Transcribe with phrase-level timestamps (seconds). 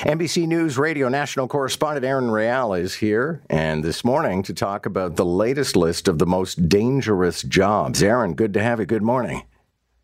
[0.00, 5.16] NBC News Radio national correspondent Erin Real is here, and this morning to talk about
[5.16, 8.02] the latest list of the most dangerous jobs.
[8.02, 8.86] Erin, good to have you.
[8.86, 9.44] Good morning.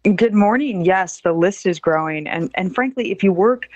[0.04, 0.84] Good morning.
[0.84, 3.68] Yes, the list is growing, and and frankly, if you work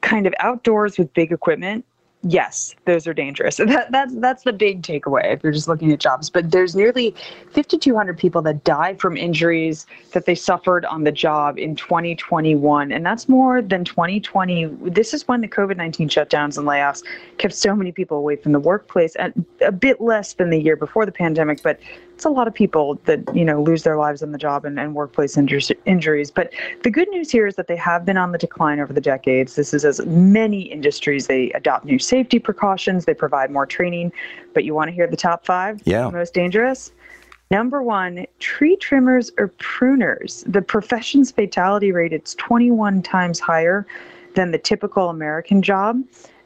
[0.00, 1.84] kind of outdoors with big equipment,
[2.22, 3.60] yes, those are dangerous.
[3.70, 6.28] That, that's that's the big takeaway if you're just looking at jobs.
[6.28, 7.14] But there's nearly
[7.52, 13.06] 5,200 people that die from injuries that they suffered on the job in 2021, and
[13.06, 14.64] that's more than 2020.
[14.82, 17.04] This is when the COVID-19 shutdowns and layoffs
[17.38, 20.74] kept so many people away from the workplace, and a bit less than the year
[20.74, 21.62] before the pandemic.
[21.62, 21.78] But
[22.20, 24.78] it's a lot of people that you know lose their lives on the job and,
[24.78, 26.30] and workplace injuries.
[26.30, 26.52] But
[26.82, 29.54] the good news here is that they have been on the decline over the decades.
[29.54, 34.12] This is as many industries they adopt new safety precautions, they provide more training.
[34.52, 36.10] But you want to hear the top five yeah.
[36.10, 36.92] most dangerous?
[37.50, 40.44] Number one, tree trimmers or pruners.
[40.44, 43.86] The profession's fatality rate is 21 times higher
[44.34, 46.02] than the typical American job.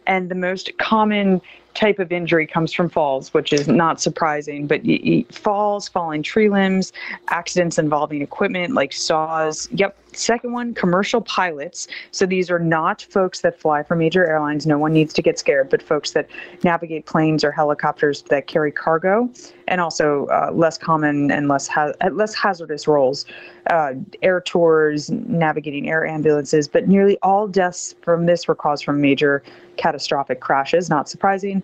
[0.07, 1.41] And the most common
[1.75, 4.67] type of injury comes from falls, which is not surprising.
[4.67, 4.83] But
[5.31, 6.93] falls, falling tree limbs,
[7.29, 9.69] accidents involving equipment like saws.
[9.73, 9.97] Yep.
[10.13, 11.89] Second one, commercial pilots.
[12.13, 14.65] So these are not folks that fly for major airlines.
[14.65, 16.29] No one needs to get scared, but folks that
[16.63, 19.29] navigate planes or helicopters that carry cargo,
[19.67, 23.27] and also uh, less common and less ha- less hazardous roles,
[23.71, 26.69] uh, air tours, navigating air ambulances.
[26.69, 29.43] But nearly all deaths from this were caused from major
[29.77, 30.89] catastrophic crashes.
[30.89, 31.64] Not surprising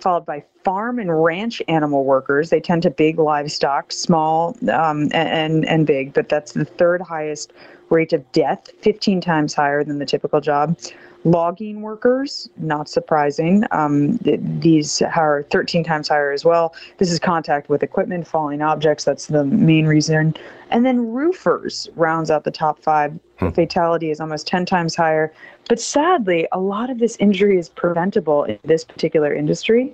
[0.00, 2.50] followed by farm and ranch animal workers.
[2.50, 7.52] They tend to big livestock, small um, and, and big, but that's the third highest
[7.90, 10.76] rate of death, 15 times higher than the typical job.
[11.24, 13.64] Logging workers, not surprising.
[13.72, 16.72] Um, th- these are 13 times higher as well.
[16.98, 19.02] This is contact with equipment, falling objects.
[19.04, 20.36] That's the main reason.
[20.70, 23.18] And then roofers rounds out the top five.
[23.38, 23.50] Hmm.
[23.50, 25.32] Fatality is almost 10 times higher.
[25.68, 29.85] But sadly, a lot of this injury is preventable in this particular industry.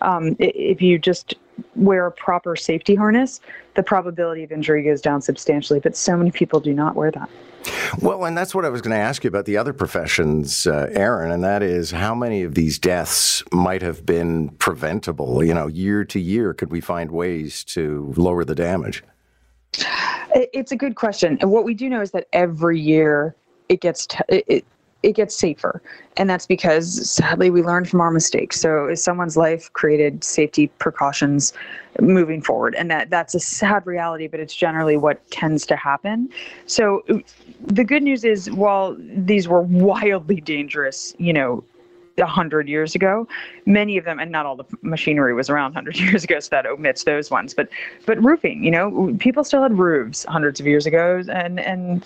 [0.00, 1.34] Um, if you just
[1.74, 3.40] wear a proper safety harness,
[3.74, 5.80] the probability of injury goes down substantially.
[5.80, 7.30] But so many people do not wear that.
[8.00, 10.88] Well, and that's what I was going to ask you about the other professions, uh,
[10.92, 15.42] Erin, and that is how many of these deaths might have been preventable?
[15.42, 19.02] You know, year to year, could we find ways to lower the damage?
[20.34, 21.38] It's a good question.
[21.40, 23.34] And what we do know is that every year
[23.68, 24.64] it gets t- it,
[25.06, 25.80] it gets safer.
[26.16, 28.60] And that's because sadly we learn from our mistakes.
[28.60, 31.52] So is someone's life created safety precautions
[32.00, 32.74] moving forward.
[32.74, 36.28] And that that's a sad reality, but it's generally what tends to happen.
[36.66, 37.04] So
[37.64, 41.62] the good news is while these were wildly dangerous, you know,
[42.18, 43.28] a hundred years ago.
[43.66, 46.66] Many of them, and not all the machinery was around hundred years ago, so that
[46.66, 47.54] omits those ones.
[47.54, 47.68] But
[48.06, 52.04] but roofing, you know, people still had roofs hundreds of years ago, and and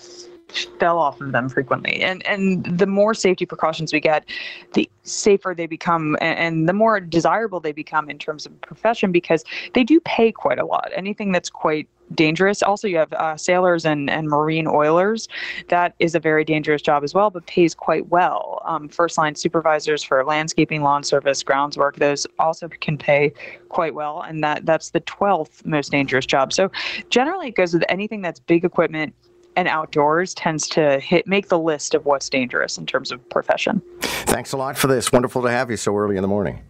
[0.79, 2.01] fell off of them frequently.
[2.01, 4.25] And and the more safety precautions we get,
[4.73, 9.43] the safer they become and the more desirable they become in terms of profession because
[9.73, 10.91] they do pay quite a lot.
[10.95, 12.61] Anything that's quite dangerous.
[12.61, 15.27] Also, you have uh, sailors and, and marine oilers.
[15.69, 18.61] That is a very dangerous job as well, but pays quite well.
[18.65, 23.33] Um, first line supervisors for landscaping, lawn service, grounds work, those also can pay
[23.69, 24.21] quite well.
[24.21, 26.53] And that that's the 12th most dangerous job.
[26.53, 26.71] So
[27.09, 29.13] generally, it goes with anything that's big equipment,
[29.55, 33.81] and outdoors tends to hit make the list of what's dangerous in terms of profession.
[34.01, 35.11] Thanks a lot for this.
[35.11, 36.61] Wonderful to have you so early in the morning.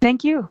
[0.00, 0.50] Thank you.